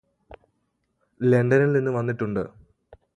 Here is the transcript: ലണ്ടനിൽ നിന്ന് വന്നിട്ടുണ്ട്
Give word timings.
ലണ്ടനിൽ 1.21 1.71
നിന്ന് 1.73 1.91
വന്നിട്ടുണ്ട് 1.91 2.43